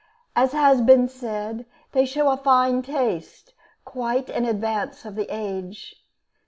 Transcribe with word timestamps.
As 0.35 0.53
has 0.53 0.81
been 0.81 1.07
said, 1.07 1.67
they 1.91 2.07
show 2.07 2.31
a 2.31 2.37
fine 2.37 2.81
taste, 2.81 3.53
quite 3.85 4.31
in 4.31 4.45
advance 4.45 5.05
of 5.05 5.13
the 5.13 5.27
age. 5.29 5.95